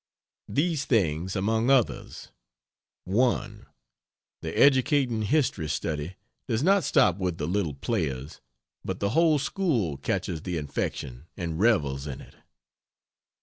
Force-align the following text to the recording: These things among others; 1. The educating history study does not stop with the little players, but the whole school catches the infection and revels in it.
These 0.47 0.85
things 0.85 1.35
among 1.35 1.69
others; 1.69 2.31
1. 3.03 3.67
The 4.41 4.57
educating 4.57 5.21
history 5.21 5.69
study 5.69 6.15
does 6.47 6.63
not 6.63 6.83
stop 6.83 7.17
with 7.19 7.37
the 7.37 7.45
little 7.45 7.75
players, 7.75 8.41
but 8.83 8.99
the 8.99 9.11
whole 9.11 9.37
school 9.37 9.97
catches 9.97 10.41
the 10.41 10.57
infection 10.57 11.27
and 11.37 11.59
revels 11.59 12.07
in 12.07 12.19
it. 12.19 12.33